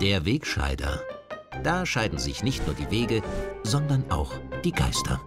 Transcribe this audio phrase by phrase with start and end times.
[0.00, 1.00] Der Wegscheider.
[1.62, 3.22] Da scheiden sich nicht nur die Wege,
[3.62, 4.32] sondern auch
[4.62, 5.20] die Geister.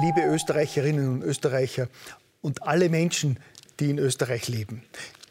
[0.00, 1.88] Liebe Österreicherinnen und Österreicher
[2.42, 3.38] und alle Menschen,
[3.80, 4.82] die in Österreich leben.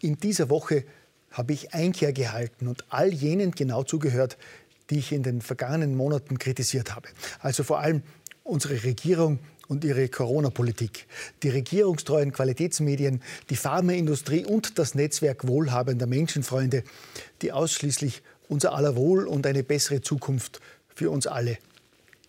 [0.01, 0.85] In dieser Woche
[1.31, 4.37] habe ich Einkehr gehalten und all jenen genau zugehört,
[4.89, 7.09] die ich in den vergangenen Monaten kritisiert habe.
[7.39, 8.03] Also vor allem
[8.43, 11.07] unsere Regierung und ihre Corona-Politik,
[11.43, 16.83] die regierungstreuen Qualitätsmedien, die Pharmaindustrie und das Netzwerk wohlhabender Menschenfreunde,
[17.41, 20.61] die ausschließlich unser aller Wohl und eine bessere Zukunft
[20.93, 21.57] für uns alle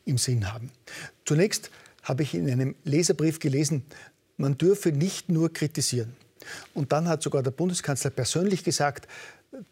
[0.07, 0.71] im Sinn haben.
[1.25, 1.71] Zunächst
[2.03, 3.83] habe ich in einem Leserbrief gelesen,
[4.37, 6.15] man dürfe nicht nur kritisieren.
[6.75, 9.09] Und dann hat sogar der Bundeskanzler persönlich gesagt,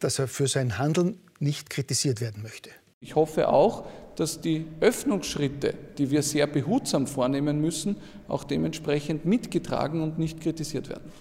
[0.01, 2.71] dass er für sein Handeln nicht kritisiert werden möchte.
[3.01, 7.97] Ich hoffe auch, dass die Öffnungsschritte, die wir sehr behutsam vornehmen müssen,
[8.29, 11.13] auch dementsprechend mitgetragen und nicht kritisiert werden.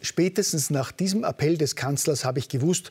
[0.00, 2.90] Spätestens nach diesem Appell des Kanzlers habe ich gewusst,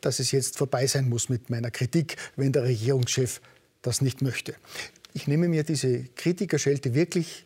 [0.00, 3.40] dass es jetzt vorbei sein muss mit meiner Kritik, wenn der Regierungschef
[3.82, 4.54] das nicht möchte.
[5.12, 7.44] Ich nehme mir diese Kritikerschelte wirklich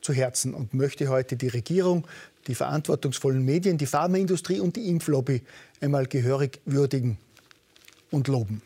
[0.00, 2.06] zu Herzen und möchte heute die Regierung,
[2.46, 5.42] die verantwortungsvollen Medien, die Pharmaindustrie und die Impflobby
[5.80, 7.18] einmal gehörig würdigen
[8.10, 8.62] und loben.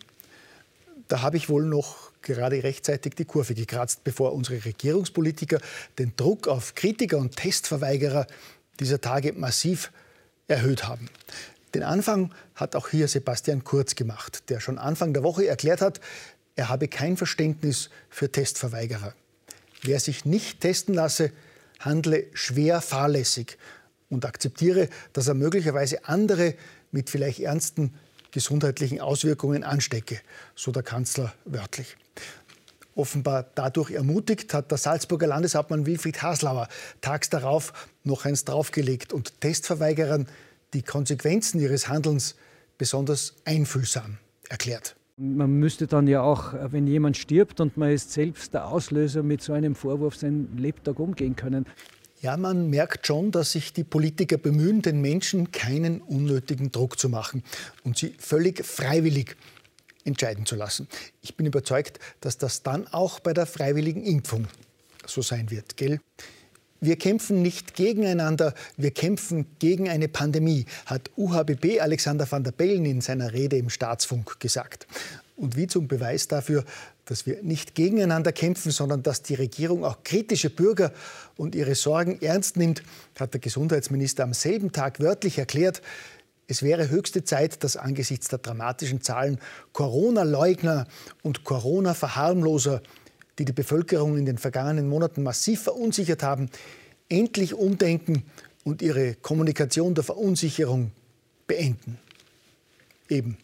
[1.09, 5.61] Da habe ich wohl noch gerade rechtzeitig die Kurve gekratzt, bevor unsere Regierungspolitiker
[5.99, 8.27] den Druck auf Kritiker und Testverweigerer
[8.81, 9.93] dieser Tage massiv
[10.49, 11.09] erhöht haben.
[11.75, 16.01] Den Anfang hat auch hier Sebastian Kurz gemacht, der schon Anfang der Woche erklärt hat,
[16.57, 19.13] er habe kein Verständnis für Testverweigerer.
[19.83, 21.33] Wer sich nicht testen lasse,
[21.81, 23.59] handle schwer fahrlässig
[24.09, 26.55] und akzeptiere, dass er möglicherweise andere
[26.93, 27.93] mit vielleicht ernsten
[28.35, 30.21] gesundheitlichen Auswirkungen anstecke,
[30.57, 31.97] so der Kanzler wörtlich.
[32.97, 36.69] Offenbar dadurch ermutigt hat der Salzburger Landeshauptmann Wilfried Haslauer
[37.01, 40.27] tags darauf noch eins draufgelegt und Testverweigerern
[40.73, 42.35] die Konsequenzen ihres Handelns
[42.77, 44.97] besonders einfühlsam erklärt.
[45.17, 49.43] Man müsste dann ja auch, wenn jemand stirbt und man ist selbst der Auslöser, mit
[49.43, 51.67] so einem Vorwurf sein Lebtag umgehen können.
[52.25, 57.11] Ja, man merkt schon, dass sich die Politiker bemühen, den Menschen keinen unnötigen Druck zu
[57.11, 57.43] machen
[57.83, 59.37] und sie völlig freiwillig
[60.07, 60.89] entscheiden zu lassen.
[61.21, 64.47] Ich bin überzeugt, dass das dann auch bei der freiwilligen Impfung
[65.05, 66.01] so sein wird, gell?
[66.81, 72.87] Wir kämpfen nicht gegeneinander, wir kämpfen gegen eine Pandemie, hat UHBB Alexander van der Bellen
[72.87, 74.87] in seiner Rede im Staatsfunk gesagt.
[75.37, 76.65] Und wie zum Beweis dafür,
[77.05, 80.93] dass wir nicht gegeneinander kämpfen, sondern dass die Regierung auch kritische Bürger
[81.37, 82.83] und ihre Sorgen ernst nimmt,
[83.19, 85.83] hat der Gesundheitsminister am selben Tag wörtlich erklärt,
[86.47, 89.39] es wäre höchste Zeit, dass angesichts der dramatischen Zahlen
[89.73, 90.87] Corona-Leugner
[91.23, 92.83] und Corona-Verharmloser
[93.39, 96.51] die die Bevölkerung in den vergangenen Monaten massiv verunsichert haben,
[97.09, 98.25] endlich umdenken
[98.65, 100.93] und ihre Kommunikation der Verunsicherung
[101.47, 101.99] beenden.
[103.09, 103.37] Eben.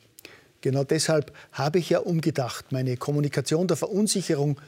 [0.61, 4.61] Genau deshalb habe ich ja umgedacht, meine Kommunikation der Verunsicherung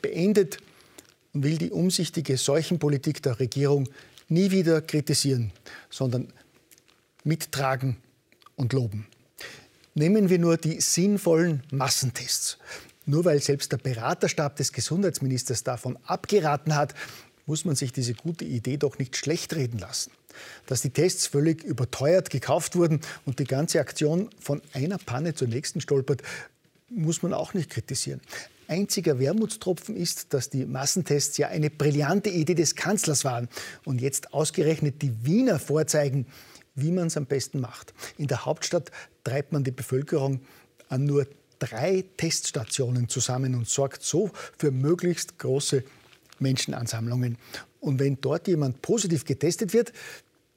[0.00, 0.58] beendet
[1.32, 3.88] und will die umsichtige Seuchenpolitik der Regierung
[4.28, 5.52] nie wieder kritisieren,
[5.90, 6.28] sondern
[7.24, 7.96] mittragen
[8.56, 9.06] und loben.
[9.94, 12.58] Nehmen wir nur die sinnvollen Massentests.
[13.06, 16.94] Nur weil selbst der Beraterstab des Gesundheitsministers davon abgeraten hat,
[17.46, 20.12] muss man sich diese gute Idee doch nicht schlecht reden lassen.
[20.66, 25.48] Dass die Tests völlig überteuert gekauft wurden und die ganze Aktion von einer Panne zur
[25.48, 26.22] nächsten stolpert,
[26.88, 28.20] muss man auch nicht kritisieren.
[28.68, 33.48] Einziger Wermutstropfen ist, dass die Massentests ja eine brillante Idee des Kanzlers waren
[33.84, 36.26] und jetzt ausgerechnet die Wiener vorzeigen,
[36.76, 37.92] wie man es am besten macht.
[38.16, 38.92] In der Hauptstadt
[39.24, 40.40] treibt man die Bevölkerung
[40.88, 41.26] an nur
[41.58, 45.82] drei Teststationen zusammen und sorgt so für möglichst große
[46.40, 47.38] Menschenansammlungen.
[47.80, 49.92] Und wenn dort jemand positiv getestet wird,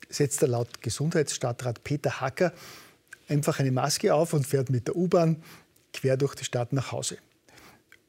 [0.10, 2.54] setzt er laut Gesundheitsstadtrat Peter Hacker
[3.28, 5.42] einfach eine Maske auf und fährt mit der U-Bahn
[5.94, 7.18] quer durch die Stadt nach Hause.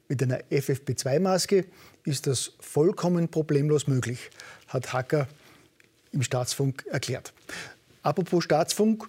[0.07, 1.65] Mit einer FFP2-Maske
[2.03, 4.29] ist das vollkommen problemlos möglich,
[4.67, 5.27] hat Hacker
[6.11, 7.33] im Staatsfunk erklärt.
[8.03, 9.07] Apropos Staatsfunk,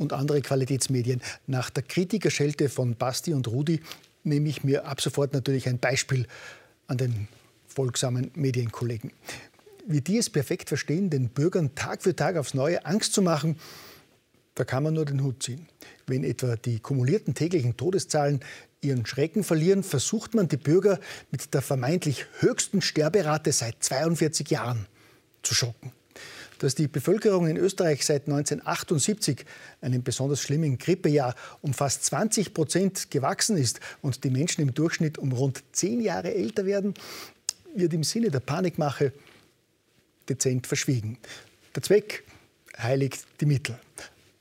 [0.00, 1.20] und andere Qualitätsmedien.
[1.46, 3.80] Nach der Kritikerschelte von Basti und Rudi
[4.24, 6.26] nehme ich mir ab sofort natürlich ein Beispiel
[6.86, 7.28] an den
[7.70, 9.12] folgsamen Medienkollegen.
[9.86, 13.56] Wie die es perfekt verstehen, den Bürgern Tag für Tag aufs Neue Angst zu machen,
[14.54, 15.68] da kann man nur den Hut ziehen.
[16.06, 18.40] Wenn etwa die kumulierten täglichen Todeszahlen
[18.82, 21.00] ihren Schrecken verlieren, versucht man die Bürger
[21.30, 24.86] mit der vermeintlich höchsten Sterberate seit 42 Jahren
[25.42, 25.92] zu schocken.
[26.58, 29.46] dass die Bevölkerung in Österreich seit 1978,
[29.80, 35.16] einem besonders schlimmen Grippejahr, um fast 20 Prozent gewachsen ist und die Menschen im Durchschnitt
[35.16, 36.92] um rund zehn Jahre älter werden,
[37.74, 39.12] wird im Sinne der Panikmache
[40.28, 41.18] dezent verschwiegen.
[41.74, 42.24] Der Zweck
[42.78, 43.78] heiligt die Mittel.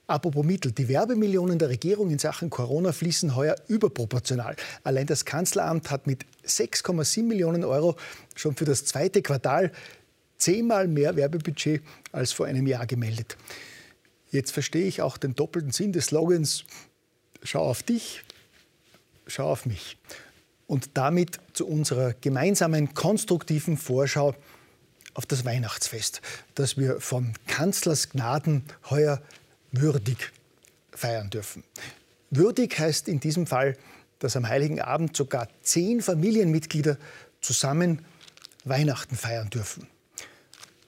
[0.08, 4.56] Apropos Mittel, die Werbemillionen der Regierung in Sachen Corona fließen heuer überproportional.
[4.84, 7.96] Allein das Kanzleramt hat mit 6,7 Millionen Euro
[8.36, 9.72] schon für das zweite Quartal
[10.38, 13.38] zehnmal mehr Werbebudget als vor einem Jahr gemeldet.
[14.32, 16.66] Jetzt verstehe ich auch den doppelten Sinn des Slogans
[17.44, 18.24] Schau auf dich,
[19.28, 19.98] schau auf mich.
[20.70, 24.36] Und damit zu unserer gemeinsamen konstruktiven Vorschau
[25.16, 26.22] auf das Weihnachtsfest,
[26.54, 29.20] das wir von Kanzlers Gnaden heuer
[29.72, 30.32] würdig
[30.92, 31.64] feiern dürfen.
[32.30, 33.76] Würdig heißt in diesem Fall,
[34.20, 36.98] dass am Heiligen Abend sogar zehn Familienmitglieder
[37.42, 38.06] zusammen
[38.64, 39.88] Weihnachten feiern dürfen.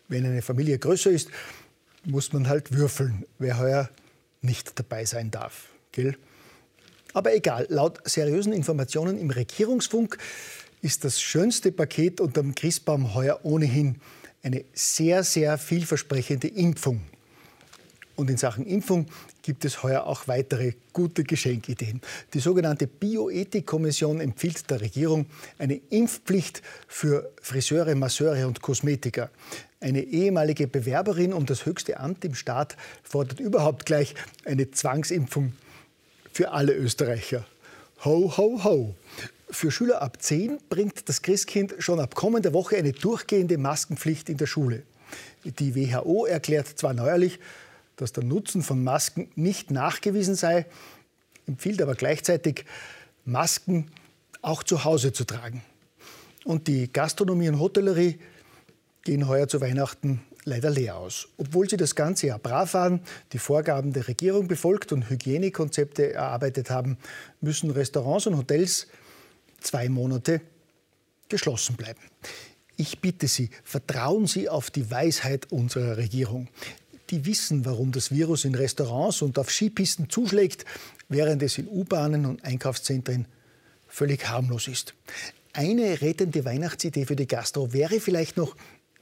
[0.07, 1.29] Wenn eine Familie größer ist,
[2.03, 3.89] muss man halt würfeln, wer heuer
[4.41, 5.69] nicht dabei sein darf.
[5.91, 6.17] Gell?
[7.13, 10.17] Aber egal, laut seriösen Informationen im Regierungsfunk
[10.81, 13.97] ist das schönste Paket unterm Christbaum heuer ohnehin
[14.43, 17.01] eine sehr, sehr vielversprechende Impfung.
[18.15, 19.07] Und in Sachen Impfung
[19.41, 22.01] gibt es heuer auch weitere gute Geschenkideen.
[22.33, 25.25] Die sogenannte Bioethikkommission empfiehlt der Regierung
[25.57, 29.29] eine Impfpflicht für Friseure, Masseure und Kosmetiker.
[29.79, 34.13] Eine ehemalige Bewerberin um das höchste Amt im Staat fordert überhaupt gleich
[34.45, 35.53] eine Zwangsimpfung
[36.31, 37.45] für alle Österreicher.
[38.03, 38.95] Ho, ho, ho.
[39.49, 44.37] Für Schüler ab 10 bringt das Christkind schon ab kommender Woche eine durchgehende Maskenpflicht in
[44.37, 44.83] der Schule.
[45.43, 47.39] Die WHO erklärt zwar neuerlich,
[47.97, 50.65] dass der Nutzen von Masken nicht nachgewiesen sei,
[51.47, 52.65] empfiehlt aber gleichzeitig,
[53.25, 53.91] Masken
[54.41, 55.61] auch zu Hause zu tragen.
[56.43, 58.19] Und die Gastronomie und Hotellerie
[59.03, 61.27] gehen heuer zu Weihnachten leider leer aus.
[61.37, 63.01] Obwohl sie das ganze Jahr brav waren,
[63.33, 66.97] die Vorgaben der Regierung befolgt und Hygienekonzepte erarbeitet haben,
[67.41, 68.87] müssen Restaurants und Hotels
[69.59, 70.41] zwei Monate
[71.29, 72.01] geschlossen bleiben.
[72.75, 76.47] Ich bitte Sie, vertrauen Sie auf die Weisheit unserer Regierung
[77.11, 80.65] die wissen, warum das Virus in Restaurants und auf Skipisten zuschlägt,
[81.09, 83.27] während es in U-Bahnen und Einkaufszentren
[83.87, 84.93] völlig harmlos ist.
[85.53, 88.55] Eine rettende Weihnachtsidee für die Gastro wäre vielleicht noch,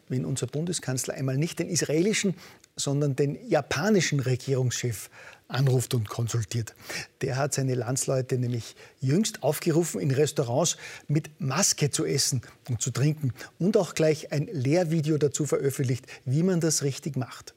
[0.08, 2.34] wenn unser Bundeskanzler einmal nicht den israelischen,
[2.76, 5.08] sondern den japanischen Regierungschef
[5.48, 6.74] anruft und konsultiert.
[7.20, 10.76] Der hat seine Landsleute nämlich jüngst aufgerufen, in Restaurants
[11.06, 16.42] mit Maske zu essen und zu trinken und auch gleich ein Lehrvideo dazu veröffentlicht, wie
[16.42, 17.54] man das richtig macht.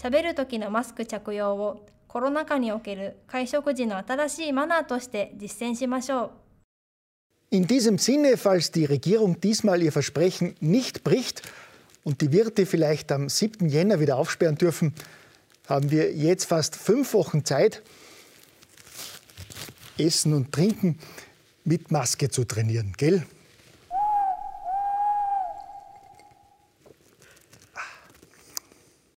[0.00, 6.30] 喋る時のマスク着用をコロナ禍における会食時の新しいマナーとして実践しましょう。
[7.50, 11.42] In diesem Sinne, falls die Regierung diesmal ihr Versprechen nicht bricht
[12.03, 13.67] und die Wirte vielleicht am 7.
[13.69, 14.93] Jänner wieder aufsperren dürfen,
[15.67, 17.81] haben wir jetzt fast fünf Wochen Zeit,
[19.97, 20.99] Essen und Trinken
[21.63, 23.25] mit Maske zu trainieren, gell?